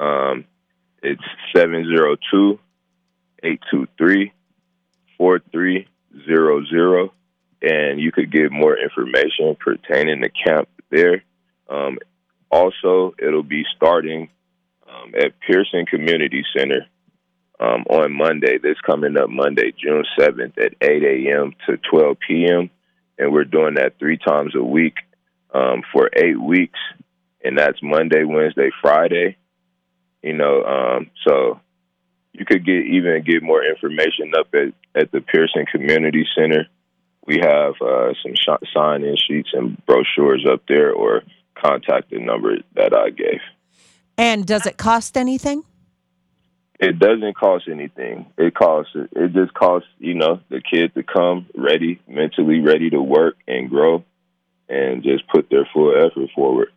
Um, 0.00 0.44
it's 1.04 1.22
seven 1.54 1.84
zero 3.42 3.56
two. 3.70 4.30
823-4300 5.20 7.10
and 7.62 8.00
you 8.00 8.10
could 8.10 8.32
get 8.32 8.50
more 8.50 8.76
information 8.76 9.56
pertaining 9.58 10.22
to 10.22 10.28
camp 10.28 10.68
there. 10.90 11.22
Um, 11.68 11.98
also, 12.50 13.14
it'll 13.18 13.44
be 13.44 13.64
starting 13.76 14.28
um, 14.88 15.14
at 15.16 15.38
Pearson 15.40 15.86
Community 15.86 16.44
Center 16.56 16.86
um, 17.60 17.84
on 17.88 18.12
Monday. 18.12 18.58
This 18.58 18.76
coming 18.84 19.16
up 19.16 19.30
Monday, 19.30 19.72
June 19.78 20.04
seventh, 20.18 20.58
at 20.58 20.74
eight 20.82 21.02
a.m. 21.04 21.54
to 21.66 21.78
twelve 21.78 22.18
p.m. 22.26 22.68
And 23.18 23.32
we're 23.32 23.44
doing 23.44 23.74
that 23.74 23.98
three 23.98 24.18
times 24.18 24.54
a 24.56 24.62
week 24.62 24.96
um, 25.54 25.82
for 25.92 26.10
eight 26.16 26.40
weeks, 26.40 26.78
and 27.44 27.56
that's 27.56 27.78
Monday, 27.82 28.24
Wednesday, 28.24 28.70
Friday. 28.82 29.36
You 30.22 30.34
know, 30.34 30.62
um, 30.64 31.10
so 31.26 31.60
you 32.32 32.44
could 32.44 32.64
get 32.64 32.86
even 32.86 33.22
get 33.22 33.42
more 33.42 33.64
information 33.64 34.32
up 34.38 34.48
at 34.54 34.72
at 35.00 35.12
the 35.12 35.20
Pearson 35.20 35.66
Community 35.66 36.26
Center. 36.36 36.66
We 37.26 37.38
have 37.40 37.74
uh, 37.80 38.14
some 38.22 38.34
sh- 38.34 38.68
sign-in 38.74 39.16
sheets 39.16 39.50
and 39.52 39.80
brochures 39.86 40.44
up 40.50 40.62
there, 40.66 40.92
or 40.92 41.22
contact 41.54 42.10
the 42.10 42.18
number 42.18 42.56
that 42.74 42.94
I 42.94 43.10
gave. 43.10 43.40
And 44.18 44.44
does 44.44 44.66
it 44.66 44.76
cost 44.76 45.16
anything? 45.16 45.62
It 46.80 46.98
doesn't 46.98 47.36
cost 47.36 47.68
anything. 47.70 48.26
It 48.36 48.54
costs. 48.54 48.92
It 48.94 49.32
just 49.32 49.54
costs 49.54 49.88
you 49.98 50.14
know 50.14 50.40
the 50.48 50.60
kid 50.60 50.94
to 50.94 51.02
come 51.02 51.46
ready, 51.54 52.00
mentally 52.08 52.60
ready 52.60 52.90
to 52.90 53.00
work 53.00 53.36
and 53.46 53.70
grow, 53.70 54.04
and 54.68 55.02
just 55.02 55.28
put 55.28 55.48
their 55.48 55.68
full 55.72 55.94
effort 55.96 56.30
forward. 56.34 56.68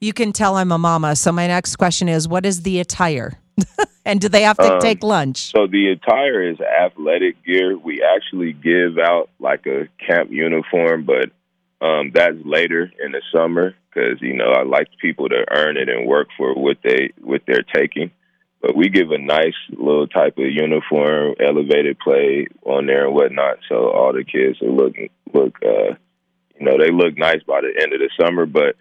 You 0.00 0.12
can 0.12 0.32
tell 0.32 0.56
I'm 0.56 0.72
a 0.72 0.78
mama. 0.78 1.16
So 1.16 1.32
my 1.32 1.46
next 1.46 1.76
question 1.76 2.08
is, 2.08 2.28
what 2.28 2.44
is 2.44 2.62
the 2.62 2.78
attire? 2.80 3.41
and 4.04 4.20
do 4.20 4.28
they 4.28 4.42
have 4.42 4.56
to 4.58 4.74
Um, 4.74 4.80
take 4.80 5.02
lunch? 5.02 5.50
So 5.50 5.66
the 5.66 5.88
attire 5.88 6.42
is 6.50 6.60
athletic 6.60 7.44
gear. 7.44 7.76
We 7.76 8.02
actually 8.02 8.52
give 8.52 8.98
out 8.98 9.28
like 9.38 9.66
a 9.66 9.88
camp 10.04 10.30
uniform, 10.30 11.04
but 11.04 11.30
um, 11.84 12.12
that's 12.14 12.36
later 12.44 12.90
in 13.04 13.12
the 13.12 13.22
summer 13.32 13.74
because 13.90 14.20
you 14.20 14.34
know 14.34 14.50
I 14.50 14.62
like 14.62 14.88
people 15.00 15.28
to 15.28 15.44
earn 15.50 15.76
it 15.76 15.88
and 15.88 16.06
work 16.06 16.28
for 16.36 16.54
what 16.54 16.78
they 16.82 17.10
what 17.20 17.42
they're 17.46 17.64
taking. 17.74 18.10
But 18.60 18.76
we 18.76 18.88
give 18.88 19.10
a 19.10 19.18
nice 19.18 19.56
little 19.70 20.06
type 20.06 20.38
of 20.38 20.44
uniform, 20.46 21.34
elevated 21.40 21.98
play 21.98 22.46
on 22.64 22.86
there 22.86 23.06
and 23.06 23.14
whatnot, 23.14 23.58
so 23.68 23.90
all 23.90 24.12
the 24.12 24.24
kids 24.24 24.60
will 24.60 24.76
look 24.76 24.94
look 25.34 25.56
uh, 25.64 25.94
you 26.58 26.66
know 26.66 26.78
they 26.78 26.92
look 26.92 27.18
nice 27.18 27.42
by 27.42 27.60
the 27.60 27.72
end 27.82 27.92
of 27.92 28.00
the 28.00 28.10
summer. 28.20 28.46
But 28.46 28.76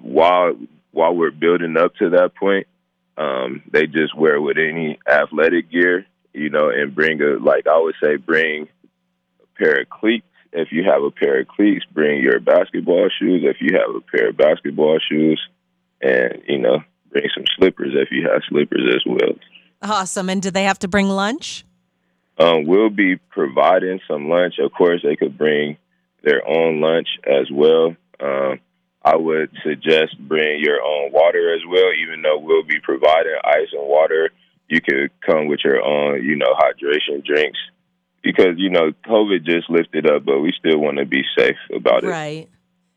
while 0.00 0.54
while 0.92 1.14
we're 1.14 1.32
building 1.32 1.76
up 1.76 1.96
to 1.96 2.10
that 2.10 2.34
point, 2.36 2.66
um, 3.16 3.62
they 3.70 3.86
just 3.86 4.16
wear 4.16 4.40
with 4.40 4.56
any 4.58 4.98
athletic 5.08 5.70
gear, 5.70 6.06
you 6.32 6.50
know, 6.50 6.70
and 6.70 6.94
bring 6.94 7.20
a 7.22 7.38
like 7.38 7.66
I 7.66 7.78
would 7.78 7.94
say 8.02 8.16
bring 8.16 8.68
a 9.42 9.58
pair 9.58 9.82
of 9.82 9.90
cleats. 9.90 10.26
If 10.52 10.68
you 10.70 10.84
have 10.84 11.02
a 11.02 11.10
pair 11.10 11.40
of 11.40 11.48
cleats, 11.48 11.84
bring 11.92 12.22
your 12.22 12.38
basketball 12.40 13.08
shoes. 13.18 13.42
If 13.44 13.56
you 13.60 13.78
have 13.78 13.94
a 13.94 14.00
pair 14.00 14.28
of 14.28 14.36
basketball 14.36 14.98
shoes, 15.08 15.40
and 16.00 16.42
you 16.46 16.58
know, 16.58 16.80
bring 17.10 17.28
some 17.34 17.44
slippers 17.56 17.92
if 17.94 18.08
you 18.10 18.28
have 18.30 18.42
slippers 18.48 18.94
as 18.94 19.02
well. 19.06 19.34
Awesome. 19.82 20.28
And 20.28 20.40
do 20.40 20.50
they 20.50 20.64
have 20.64 20.78
to 20.80 20.88
bring 20.88 21.08
lunch? 21.08 21.64
Um, 22.38 22.64
we'll 22.66 22.90
be 22.90 23.16
providing 23.16 24.00
some 24.08 24.28
lunch. 24.28 24.54
Of 24.58 24.72
course, 24.72 25.02
they 25.02 25.16
could 25.16 25.36
bring 25.36 25.76
their 26.22 26.46
own 26.48 26.80
lunch 26.80 27.08
as 27.26 27.50
well. 27.50 27.96
Um, 28.20 28.60
I 29.04 29.16
would 29.16 29.50
suggest 29.64 30.16
bring 30.18 30.60
your 30.60 30.80
own 30.80 31.12
water 31.12 31.54
as 31.54 31.60
well, 31.68 31.92
even 32.00 32.22
though 32.22 32.38
we'll 32.38 32.62
be 32.62 32.80
providing 32.80 33.36
ice 33.44 33.68
and 33.72 33.88
water. 33.88 34.30
You 34.68 34.80
could 34.80 35.10
come 35.20 35.48
with 35.48 35.60
your 35.64 35.82
own, 35.82 36.24
you 36.24 36.36
know, 36.36 36.54
hydration 36.54 37.24
drinks 37.24 37.58
because, 38.22 38.54
you 38.56 38.70
know, 38.70 38.92
COVID 39.06 39.44
just 39.44 39.68
lifted 39.68 40.08
up, 40.08 40.24
but 40.24 40.40
we 40.40 40.52
still 40.58 40.78
want 40.78 40.98
to 40.98 41.04
be 41.04 41.22
safe 41.36 41.56
about 41.74 42.04
it. 42.04 42.08
Right. 42.08 42.48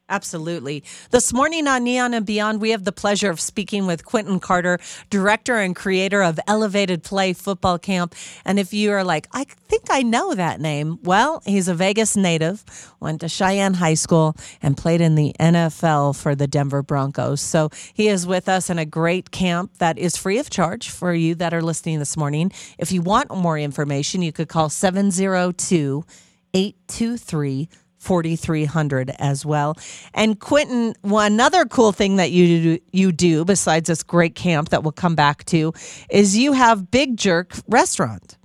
Absolutely. 0.07 0.83
This 1.09 1.33
morning 1.33 1.67
on 1.67 1.83
Neon 1.83 2.13
and 2.13 2.27
Beyond, 2.27 2.61
we 2.61 2.69
have 2.69 2.83
the 2.83 2.91
pleasure 2.91 3.31
of 3.31 3.39
speaking 3.39 3.87
with 3.87 4.05
Quinton 4.05 4.39
Carter, 4.39 4.77
director 5.09 5.55
and 5.55 5.75
creator 5.75 6.21
of 6.21 6.39
Elevated 6.45 7.01
Play 7.01 7.33
Football 7.33 7.79
Camp. 7.79 8.13
And 8.45 8.59
if 8.59 8.71
you 8.71 8.91
are 8.91 9.03
like, 9.03 9.27
I 9.31 9.45
think 9.67 9.85
I 9.89 10.03
know 10.03 10.35
that 10.35 10.61
name, 10.61 10.99
well, 11.01 11.41
he's 11.43 11.67
a 11.67 11.73
Vegas 11.73 12.15
native, 12.15 12.63
went 12.99 13.21
to 13.21 13.27
Cheyenne 13.27 13.73
High 13.73 13.95
School, 13.95 14.35
and 14.61 14.77
played 14.77 15.01
in 15.01 15.15
the 15.15 15.35
NFL 15.39 16.15
for 16.15 16.35
the 16.35 16.45
Denver 16.45 16.83
Broncos. 16.83 17.41
So 17.41 17.71
he 17.95 18.07
is 18.07 18.27
with 18.27 18.47
us 18.47 18.69
in 18.69 18.77
a 18.77 18.85
great 18.85 19.31
camp 19.31 19.71
that 19.79 19.97
is 19.97 20.15
free 20.15 20.37
of 20.37 20.51
charge 20.51 20.87
for 20.87 21.15
you 21.15 21.33
that 21.35 21.51
are 21.51 21.63
listening 21.63 21.97
this 21.97 22.15
morning. 22.15 22.51
If 22.77 22.91
you 22.91 23.01
want 23.01 23.35
more 23.35 23.57
information, 23.57 24.21
you 24.21 24.31
could 24.31 24.49
call 24.49 24.69
702 24.69 26.05
823 26.53 27.69
4300 28.05 29.11
as 29.19 29.45
well. 29.45 29.77
And 30.13 30.39
Quinton, 30.39 30.93
one 31.01 31.33
another 31.33 31.65
cool 31.65 31.91
thing 31.91 32.17
that 32.17 32.31
you 32.31 32.61
do, 32.61 32.79
you 32.93 33.11
do 33.11 33.43
besides 33.43 33.87
this 33.87 34.03
great 34.03 34.35
camp 34.35 34.69
that 34.69 34.83
we'll 34.83 34.91
come 34.91 35.15
back 35.15 35.43
to 35.45 35.73
is 36.09 36.37
you 36.37 36.53
have 36.53 36.91
Big 36.91 37.17
Jerk 37.17 37.53
restaurant. 37.67 38.37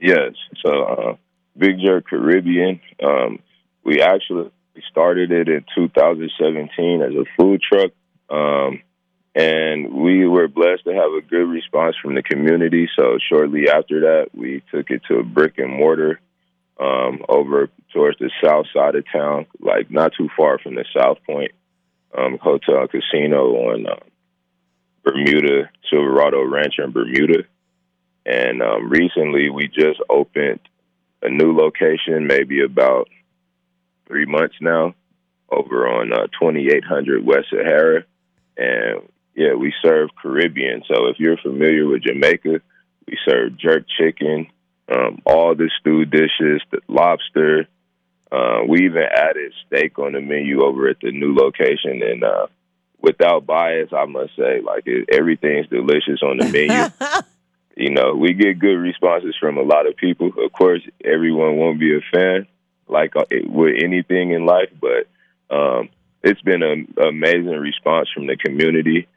Yes. 0.00 0.32
So, 0.64 0.82
uh, 0.82 1.16
Big 1.56 1.78
Jerk 1.84 2.08
Caribbean, 2.08 2.80
um, 3.02 3.38
we 3.84 4.02
actually 4.02 4.50
started 4.90 5.30
it 5.30 5.48
in 5.48 5.64
2017 5.74 7.02
as 7.02 7.12
a 7.14 7.24
food 7.36 7.60
truck. 7.62 7.92
Um, 8.28 8.82
and 9.34 9.92
we 9.94 10.26
were 10.26 10.48
blessed 10.48 10.84
to 10.84 10.92
have 10.92 11.12
a 11.12 11.20
good 11.20 11.48
response 11.48 11.94
from 12.02 12.14
the 12.14 12.22
community. 12.22 12.88
So, 12.98 13.18
shortly 13.28 13.68
after 13.68 14.00
that, 14.00 14.30
we 14.34 14.62
took 14.72 14.90
it 14.90 15.02
to 15.08 15.18
a 15.18 15.22
brick 15.22 15.58
and 15.58 15.72
mortar 15.72 16.20
um, 16.80 17.22
over 17.28 17.68
towards 17.92 18.18
the 18.18 18.30
south 18.42 18.66
side 18.74 18.94
of 18.94 19.04
town, 19.12 19.46
like 19.60 19.90
not 19.90 20.12
too 20.16 20.28
far 20.36 20.58
from 20.58 20.74
the 20.74 20.84
South 20.96 21.18
Point 21.26 21.52
um, 22.16 22.38
Hotel 22.40 22.88
Casino 22.88 23.68
on 23.68 23.86
uh, 23.86 23.96
Bermuda, 25.04 25.70
Silverado 25.90 26.42
Ranch 26.42 26.74
in 26.78 26.90
Bermuda. 26.90 27.44
And 28.24 28.62
um, 28.62 28.88
recently, 28.88 29.50
we 29.50 29.68
just 29.68 30.00
opened 30.08 30.60
a 31.22 31.28
new 31.28 31.54
location, 31.54 32.26
maybe 32.26 32.62
about 32.62 33.08
three 34.06 34.26
months 34.26 34.56
now, 34.60 34.94
over 35.50 35.86
on 35.86 36.12
uh, 36.12 36.28
2800 36.40 37.24
West 37.24 37.48
Sahara. 37.50 38.04
And 38.56 39.02
yeah, 39.34 39.54
we 39.54 39.72
serve 39.82 40.10
Caribbean. 40.20 40.82
So 40.88 41.08
if 41.08 41.16
you're 41.18 41.36
familiar 41.36 41.86
with 41.86 42.02
Jamaica, 42.04 42.60
we 43.06 43.18
serve 43.28 43.58
jerk 43.58 43.84
chicken, 43.98 44.46
um, 44.90 45.22
all 45.24 45.54
the 45.54 45.70
stew 45.80 46.04
dishes, 46.04 46.62
the 46.70 46.80
lobster. 46.88 47.66
Uh, 48.30 48.60
we 48.68 48.84
even 48.84 49.02
added 49.02 49.52
steak 49.66 49.98
on 49.98 50.12
the 50.12 50.20
menu 50.20 50.62
over 50.62 50.88
at 50.88 51.00
the 51.00 51.10
new 51.10 51.34
location. 51.34 52.02
And 52.02 52.22
uh, 52.22 52.46
without 53.00 53.46
bias, 53.46 53.90
I 53.92 54.04
must 54.06 54.36
say, 54.36 54.60
like 54.60 54.84
it, 54.86 55.08
everything's 55.12 55.68
delicious 55.68 56.22
on 56.22 56.38
the 56.38 56.48
menu. 56.48 57.22
you 57.76 57.90
know, 57.90 58.14
we 58.14 58.34
get 58.34 58.58
good 58.58 58.76
responses 58.76 59.36
from 59.40 59.58
a 59.58 59.62
lot 59.62 59.86
of 59.86 59.96
people. 59.96 60.30
Of 60.44 60.52
course, 60.52 60.82
everyone 61.04 61.56
won't 61.56 61.80
be 61.80 61.96
a 61.96 62.00
fan, 62.12 62.46
like 62.88 63.16
uh, 63.16 63.24
with 63.30 63.82
anything 63.82 64.32
in 64.32 64.46
life, 64.46 64.70
but 64.80 65.08
um, 65.54 65.88
it's 66.22 66.42
been 66.42 66.62
an 66.62 66.94
amazing 67.02 67.58
response 67.58 68.08
from 68.12 68.26
the 68.26 68.36
community. 68.36 69.08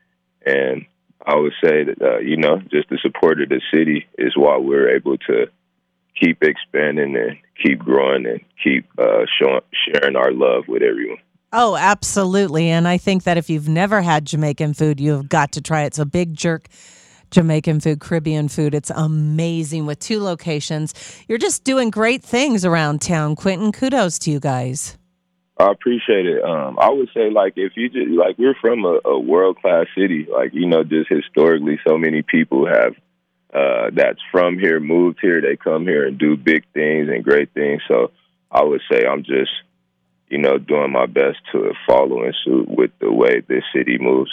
And 0.46 0.86
I 1.26 1.36
would 1.36 1.54
say 1.64 1.84
that, 1.84 2.02
uh, 2.02 2.20
you 2.20 2.38
know, 2.38 2.60
just 2.60 2.90
the 2.90 2.98
support 3.02 3.42
of 3.42 3.50
the 3.50 3.62
city 3.74 4.08
is 4.18 4.36
why 4.36 4.58
we're 4.58 4.96
able 4.96 5.18
to 5.18 5.48
keep 6.20 6.44
expanding 6.44 7.16
and 7.16 7.38
keep 7.62 7.80
growing 7.80 8.26
and 8.26 8.42
keep 8.64 8.86
uh, 8.98 9.26
showing, 9.40 9.62
sharing 9.86 10.16
our 10.16 10.32
love 10.32 10.64
with 10.68 10.82
everyone. 10.82 11.18
Oh, 11.52 11.76
absolutely. 11.76 12.70
And 12.70 12.88
I 12.88 12.98
think 12.98 13.24
that 13.24 13.38
if 13.38 13.50
you've 13.50 13.70
never 13.70 14.02
had 14.02 14.26
Jamaican 14.26 14.74
food, 14.74 15.00
you've 15.00 15.30
got 15.30 15.52
to 15.52 15.62
try 15.62 15.84
it. 15.84 15.88
It's 15.88 16.00
a 16.00 16.06
big 16.06 16.34
jerk. 16.34 16.68
Jamaican 17.30 17.80
food, 17.80 18.00
Caribbean 18.00 18.48
food. 18.48 18.76
It's 18.76 18.92
amazing 18.92 19.86
with 19.86 20.00
two 20.00 20.22
locations. 20.22 20.94
You're 21.28 21.40
just 21.40 21.64
doing 21.64 21.90
great 21.90 22.24
things 22.24 22.64
around 22.64 23.02
town, 23.02 23.36
Quinton. 23.36 23.72
Kudos 23.72 24.20
to 24.20 24.32
you 24.32 24.40
guys. 24.40 24.98
I 25.60 25.72
appreciate 25.72 26.26
it. 26.26 26.44
Um, 26.44 26.78
I 26.80 26.90
would 26.90 27.10
say, 27.14 27.30
like, 27.30 27.54
if 27.56 27.74
you 27.76 27.90
just 27.90 28.10
like, 28.10 28.38
we're 28.38 28.56
from 28.60 28.86
a, 28.86 29.00
a 29.06 29.20
world 29.20 29.58
class 29.62 29.86
city. 29.96 30.28
Like, 30.32 30.54
you 30.54 30.68
know, 30.68 30.84
just 30.84 31.10
historically, 31.10 31.80
so 31.88 31.98
many 31.98 32.24
people 32.24 32.68
have 32.68 32.96
uh, 33.54 33.92
that's 33.94 34.20
from 34.32 34.58
here, 34.58 34.80
moved 34.80 35.20
here. 35.22 35.42
They 35.42 35.56
come 35.56 35.84
here 35.84 36.08
and 36.08 36.18
do 36.18 36.36
big 36.36 36.64
things 36.74 37.10
and 37.10 37.24
great 37.24 37.54
things. 37.54 37.82
So, 37.88 38.12
I 38.52 38.64
would 38.64 38.82
say 38.92 39.06
I'm 39.06 39.24
just, 39.24 39.52
you 40.30 40.38
know, 40.38 40.58
doing 40.58 40.92
my 40.92 41.08
best 41.08 41.38
to 41.52 41.74
follow 41.88 42.24
in 42.24 42.34
suit 42.46 42.68
with 42.70 42.92
the 43.00 43.12
way 43.12 43.42
this 43.48 43.64
city 43.76 43.98
moves. 44.00 44.32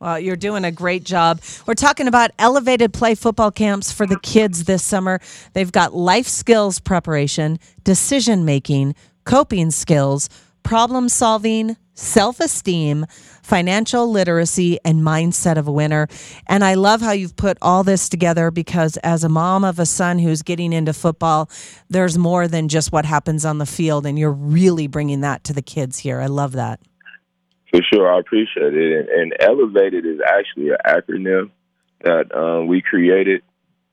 Well, 0.00 0.18
you're 0.18 0.34
doing 0.34 0.64
a 0.64 0.72
great 0.72 1.04
job. 1.04 1.40
We're 1.64 1.74
talking 1.74 2.08
about 2.08 2.32
elevated 2.38 2.92
play 2.92 3.14
football 3.14 3.52
camps 3.52 3.92
for 3.92 4.04
the 4.04 4.18
kids 4.18 4.64
this 4.64 4.82
summer. 4.82 5.20
They've 5.52 5.70
got 5.70 5.94
life 5.94 6.26
skills 6.26 6.80
preparation, 6.80 7.60
decision 7.84 8.44
making, 8.44 8.96
coping 9.24 9.70
skills, 9.70 10.28
problem 10.62 11.08
solving, 11.08 11.76
self 11.94 12.40
esteem, 12.40 13.06
financial 13.42 14.10
literacy, 14.10 14.78
and 14.84 15.02
mindset 15.02 15.56
of 15.56 15.68
a 15.68 15.72
winner. 15.72 16.08
And 16.46 16.64
I 16.64 16.74
love 16.74 17.00
how 17.00 17.12
you've 17.12 17.36
put 17.36 17.58
all 17.60 17.84
this 17.84 18.08
together 18.08 18.50
because 18.50 18.96
as 18.98 19.24
a 19.24 19.28
mom 19.28 19.64
of 19.64 19.78
a 19.78 19.86
son 19.86 20.18
who's 20.18 20.42
getting 20.42 20.72
into 20.72 20.92
football, 20.92 21.50
there's 21.88 22.16
more 22.16 22.48
than 22.48 22.68
just 22.68 22.92
what 22.92 23.04
happens 23.04 23.44
on 23.44 23.58
the 23.58 23.66
field. 23.66 24.06
And 24.06 24.18
you're 24.18 24.32
really 24.32 24.86
bringing 24.86 25.20
that 25.20 25.44
to 25.44 25.52
the 25.52 25.62
kids 25.62 25.98
here. 25.98 26.20
I 26.20 26.26
love 26.26 26.52
that. 26.52 26.80
For 27.70 27.80
sure, 27.92 28.12
I 28.12 28.20
appreciate 28.20 28.74
it. 28.74 29.08
And, 29.08 29.08
and 29.08 29.36
Elevated 29.40 30.04
is 30.04 30.20
actually 30.24 30.70
an 30.70 30.76
acronym 30.84 31.50
that 32.04 32.34
um, 32.34 32.66
we 32.66 32.82
created, 32.82 33.42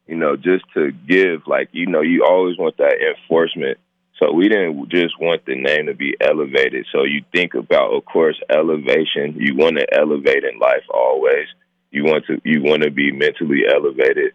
you 0.06 0.16
know, 0.16 0.36
just 0.36 0.66
to 0.74 0.92
give, 0.92 1.44
like, 1.48 1.70
you 1.72 1.86
know, 1.86 2.02
you 2.02 2.26
always 2.26 2.58
want 2.58 2.78
that 2.78 2.96
enforcement. 3.00 3.78
So 4.20 4.34
we 4.34 4.50
didn't 4.50 4.90
just 4.90 5.20
want 5.20 5.46
the 5.46 5.56
name 5.56 5.86
to 5.88 5.94
be 5.94 6.16
elevated. 6.20 6.86
So 6.92 7.04
you 7.04 7.24
think 7.32 7.54
about, 7.54 7.94
of 7.94 8.04
course, 8.06 8.40
elevation. 8.50 9.36
You 9.38 9.56
want 9.56 9.78
to 9.78 9.88
elevate 9.94 10.44
in 10.44 10.60
life 10.60 10.84
always. 10.94 11.48
You 11.92 12.04
want 12.04 12.26
to 12.28 12.42
you 12.44 12.62
want 12.62 12.84
to 12.84 12.92
be 12.92 13.12
mentally 13.12 13.62
elevated 13.68 14.34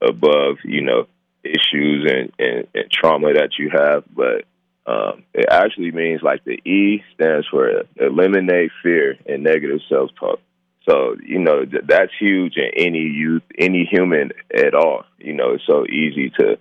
above, 0.00 0.56
you 0.64 0.82
know, 0.82 1.06
issues 1.42 2.10
and, 2.10 2.32
and, 2.38 2.66
and 2.74 2.90
trauma 2.90 3.34
that 3.34 3.50
you 3.58 3.70
have. 3.70 4.04
But 4.14 4.44
um, 4.86 5.24
it 5.34 5.46
actually 5.50 5.90
means 5.90 6.22
like 6.22 6.44
the 6.44 6.60
E 6.68 7.02
stands 7.14 7.46
for 7.50 7.84
eliminate 7.96 8.70
fear 8.82 9.16
and 9.26 9.42
negative 9.42 9.80
self 9.88 10.10
talk. 10.18 10.40
So 10.88 11.16
you 11.24 11.38
know 11.38 11.64
th- 11.64 11.84
that's 11.88 12.12
huge 12.18 12.56
in 12.56 12.70
any 12.76 13.00
youth, 13.00 13.42
any 13.58 13.88
human 13.90 14.30
at 14.54 14.74
all. 14.74 15.04
You 15.18 15.32
know, 15.32 15.54
it's 15.54 15.66
so 15.66 15.86
easy 15.86 16.30
to 16.38 16.58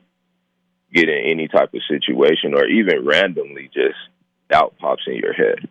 get 0.94 1.10
in 1.10 1.24
any 1.26 1.48
type 1.48 1.74
of 1.74 1.82
situation, 1.90 2.54
or 2.54 2.66
even 2.68 3.06
randomly, 3.06 3.70
just 3.74 3.98
doubt 4.50 4.76
pops 4.78 5.04
in 5.08 5.16
your 5.16 5.34
head. 5.34 5.68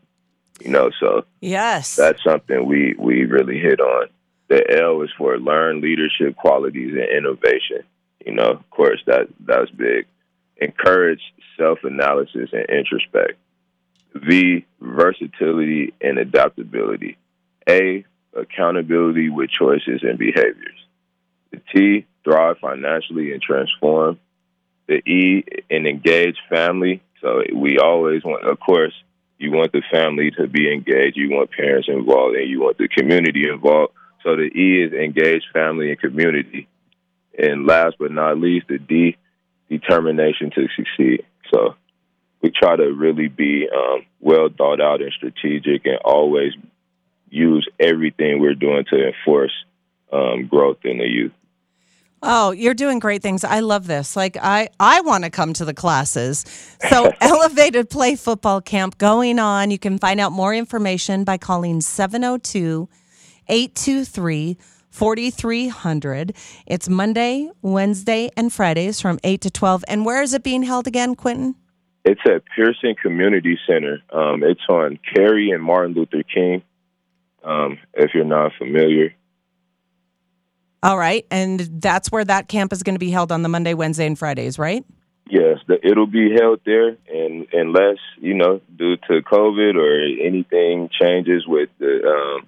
You 0.61 0.71
know, 0.71 0.91
so 1.00 1.25
yes, 1.41 1.97
that's 1.97 2.23
something 2.23 2.67
we 2.67 2.95
we 2.99 3.25
really 3.25 3.59
hit 3.59 3.81
on. 3.81 4.09
The 4.49 4.81
L 4.83 5.02
is 5.02 5.11
for 5.17 5.38
learn 5.38 5.81
leadership 5.81 6.37
qualities 6.37 6.93
and 6.93 7.09
innovation. 7.09 7.85
You 8.25 8.35
know, 8.35 8.50
of 8.50 8.71
course 8.71 9.00
that 9.07 9.29
that's 9.41 9.71
big. 9.71 10.07
Encourage 10.61 11.23
self 11.57 11.79
analysis 11.85 12.50
and 12.52 12.67
introspect. 12.69 13.38
V 14.14 14.64
versatility 14.81 15.95
and 16.00 16.19
adaptability. 16.19 17.17
A 17.69 18.05
accountability 18.35 19.29
with 19.29 19.50
choices 19.50 20.02
and 20.02 20.19
behaviors. 20.19 20.87
The 21.50 21.61
T, 21.75 22.07
thrive 22.25 22.59
financially 22.61 23.33
and 23.33 23.43
transform. 23.43 24.19
The 24.93 25.11
E, 25.11 25.45
and 25.71 25.87
engage 25.87 26.37
family. 26.51 27.03
So 27.23 27.43
we 27.55 27.79
always 27.79 28.23
want, 28.25 28.45
of 28.45 28.61
course, 28.61 28.93
you 29.39 29.51
want 29.51 29.73
the 29.73 29.83
family 29.91 30.31
to 30.33 30.47
be 30.47 30.73
engaged, 30.73 31.17
you 31.17 31.31
want 31.31 31.51
parents 31.51 31.89
involved, 31.89 32.37
and 32.37 32.49
you 32.49 32.61
want 32.61 32.79
the 32.79 32.89
community 32.89 33.49
involved. 33.49 33.95
So 34.23 34.37
the 34.37 34.43
E 34.43 34.83
is 34.85 34.93
engage 34.93 35.43
family 35.53 35.91
and 35.91 35.99
community. 35.99 36.69
And 37.39 37.67
last 37.67 37.97
but 37.99 38.13
not 38.13 38.39
least, 38.39 38.69
the 38.69 38.79
D, 38.79 39.17
determination 39.71 40.51
to 40.51 40.69
succeed. 40.77 41.25
So 41.53 41.75
we 42.43 42.51
try 42.51 42.77
to 42.77 42.93
really 42.93 43.29
be 43.29 43.69
um, 43.75 44.05
well 44.21 44.49
thought 44.57 44.81
out 44.81 45.01
and 45.01 45.13
strategic 45.13 45.87
and 45.87 45.99
always 46.05 46.53
use 47.31 47.67
everything 47.81 48.41
we're 48.41 48.55
doing 48.55 48.85
to 48.91 49.09
enforce 49.09 49.53
um, 50.13 50.47
growth 50.47 50.85
in 50.85 50.99
the 50.99 51.09
youth. 51.09 51.33
Oh, 52.23 52.52
you're 52.52 52.75
doing 52.75 53.00
great 53.00 53.21
things. 53.21 53.43
I 53.43 53.61
love 53.61 53.87
this. 53.87 54.14
Like 54.14 54.37
I 54.41 54.69
I 54.79 55.00
want 55.00 55.25
to 55.25 55.31
come 55.31 55.52
to 55.55 55.64
the 55.64 55.75
classes. 55.75 56.45
So 56.88 57.11
Elevated 57.21 57.91
Play 57.91 58.14
Football 58.14 58.61
Camp 58.61 58.99
going 58.99 59.38
on. 59.38 59.71
You 59.71 59.79
can 59.79 59.99
find 59.99 60.21
out 60.21 60.31
more 60.31 60.55
information 60.55 61.25
by 61.25 61.38
calling 61.38 61.81
702 61.81 62.88
823 63.49 64.57
4300. 64.91 66.35
It's 66.67 66.88
Monday, 66.88 67.50
Wednesday, 67.62 68.31
and 68.37 68.52
Fridays 68.52 69.00
from 69.00 69.19
8 69.25 69.41
to 69.41 69.50
12. 69.50 69.85
And 69.88 70.05
where 70.05 70.23
is 70.23 70.35
it 70.35 70.43
being 70.43 70.62
held 70.62 70.87
again, 70.87 71.14
Quinton? 71.14 71.57
It's 72.05 72.21
at 72.26 72.43
Pearson 72.55 72.95
Community 73.00 73.59
Center. 73.67 74.00
Um, 74.12 74.43
it's 74.43 74.61
on 74.69 74.99
Carey 75.14 75.50
and 75.50 75.62
Martin 75.62 75.95
Luther 75.95 76.23
King 76.23 76.62
um, 77.43 77.79
if 77.95 78.12
you're 78.14 78.25
not 78.25 78.52
familiar. 78.59 79.14
All 80.83 80.99
right. 80.99 81.27
And 81.31 81.61
that's 81.81 82.11
where 82.11 82.25
that 82.25 82.49
camp 82.49 82.73
is 82.73 82.83
going 82.83 82.95
to 82.95 83.01
be 83.01 83.11
held 83.11 83.31
on 83.31 83.43
the 83.43 83.49
Monday, 83.49 83.75
Wednesday, 83.75 84.07
and 84.07 84.19
Fridays, 84.19 84.59
right? 84.59 84.85
Yes, 85.31 85.59
the, 85.67 85.79
it'll 85.83 86.07
be 86.07 86.35
held 86.39 86.61
there, 86.67 86.89
and 87.09 87.47
unless 87.53 87.97
you 88.19 88.35
know, 88.35 88.61
due 88.77 88.97
to 88.97 89.23
COVID 89.23 89.77
or 89.77 90.27
anything 90.27 90.91
changes 91.01 91.47
with 91.47 91.71
the 91.79 92.03
um, 92.05 92.47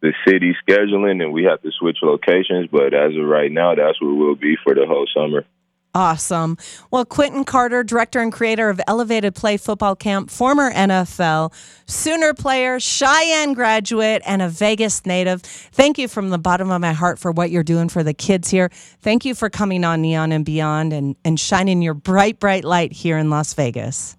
the 0.00 0.12
city 0.24 0.54
scheduling, 0.62 1.22
and 1.22 1.32
we 1.32 1.44
have 1.44 1.60
to 1.62 1.70
switch 1.72 1.98
locations. 2.02 2.68
But 2.70 2.94
as 2.94 3.16
of 3.16 3.24
right 3.24 3.50
now, 3.50 3.74
that's 3.74 4.00
where 4.00 4.14
we'll 4.14 4.36
be 4.36 4.56
for 4.62 4.74
the 4.74 4.86
whole 4.86 5.08
summer. 5.12 5.44
Awesome. 5.94 6.56
Well, 6.92 7.04
Quinton 7.04 7.44
Carter, 7.44 7.82
director 7.82 8.20
and 8.20 8.32
creator 8.32 8.68
of 8.68 8.80
Elevated 8.86 9.34
Play 9.34 9.56
Football 9.56 9.96
Camp, 9.96 10.30
former 10.30 10.70
NFL, 10.70 11.52
Sooner 11.86 12.32
player, 12.32 12.78
Cheyenne 12.78 13.54
graduate, 13.54 14.22
and 14.24 14.40
a 14.40 14.48
Vegas 14.48 15.04
native. 15.04 15.42
Thank 15.42 15.98
you 15.98 16.06
from 16.06 16.30
the 16.30 16.38
bottom 16.38 16.70
of 16.70 16.80
my 16.80 16.92
heart 16.92 17.18
for 17.18 17.32
what 17.32 17.50
you're 17.50 17.64
doing 17.64 17.88
for 17.88 18.04
the 18.04 18.14
kids 18.14 18.48
here. 18.48 18.70
Thank 19.00 19.24
you 19.24 19.34
for 19.34 19.50
coming 19.50 19.82
on 19.82 20.00
Neon 20.00 20.30
and 20.30 20.44
Beyond 20.44 20.92
and, 20.92 21.16
and 21.24 21.40
shining 21.40 21.82
your 21.82 21.94
bright, 21.94 22.38
bright 22.38 22.62
light 22.62 22.92
here 22.92 23.18
in 23.18 23.28
Las 23.28 23.54
Vegas. 23.54 24.16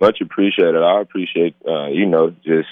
Much 0.00 0.20
appreciated. 0.20 0.82
I 0.82 1.00
appreciate, 1.00 1.56
uh, 1.66 1.86
you 1.86 2.04
know, 2.04 2.34
just 2.44 2.68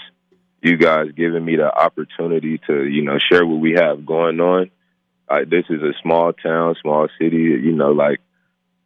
you 0.60 0.76
guys 0.76 1.06
giving 1.16 1.42
me 1.42 1.56
the 1.56 1.74
opportunity 1.74 2.60
to, 2.66 2.84
you 2.84 3.02
know, 3.02 3.18
share 3.18 3.46
what 3.46 3.60
we 3.60 3.72
have 3.72 4.04
going 4.04 4.38
on. 4.40 4.70
This 5.48 5.64
is 5.70 5.80
a 5.80 5.94
small 6.02 6.34
town, 6.34 6.76
small 6.82 7.08
city, 7.18 7.38
you 7.38 7.72
know, 7.72 7.92
like 7.92 8.20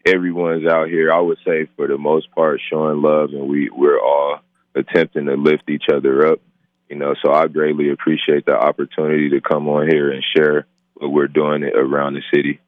everyone's 0.06 0.66
out 0.66 0.88
here. 0.88 1.12
I 1.12 1.20
would 1.20 1.38
say 1.44 1.68
for 1.76 1.86
the 1.88 1.98
most 1.98 2.30
part 2.30 2.60
showing 2.70 3.02
love, 3.02 3.30
and 3.30 3.48
we 3.48 3.68
we're 3.70 4.00
all 4.00 4.40
attempting 4.74 5.26
to 5.26 5.34
lift 5.34 5.68
each 5.68 5.86
other 5.92 6.26
up. 6.26 6.40
You 6.88 6.96
know, 6.96 7.14
so 7.24 7.32
I 7.32 7.48
greatly 7.48 7.90
appreciate 7.90 8.46
the 8.46 8.54
opportunity 8.54 9.30
to 9.30 9.40
come 9.40 9.68
on 9.68 9.88
here 9.88 10.10
and 10.10 10.24
share 10.36 10.66
what 10.94 11.10
we're 11.10 11.26
doing 11.26 11.64
around 11.64 12.14
the 12.14 12.22
city. 12.32 12.60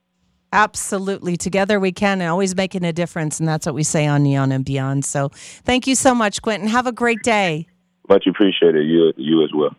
Absolutely. 0.53 1.37
Together 1.37 1.79
we 1.79 1.93
can, 1.93 2.21
and 2.21 2.31
always 2.31 2.57
making 2.57 2.85
a 2.85 2.93
difference. 2.93 3.39
And 3.39 3.49
that's 3.49 3.67
what 3.67 3.75
we 3.75 3.83
say 3.83 4.07
on 4.07 4.23
Neon 4.23 4.51
and 4.51 4.65
Beyond. 4.65 5.05
So 5.05 5.29
thank 5.29 5.87
you 5.87 5.95
so 5.95 6.15
much, 6.15 6.43
Quinton. 6.43 6.69
Have 6.69 6.87
a 6.87 6.93
great 6.93 7.23
day. 7.23 7.69
Much 8.09 8.27
appreciated. 8.27 8.87
You, 8.87 9.13
you 9.17 9.45
as 9.45 9.51
well. 9.55 9.77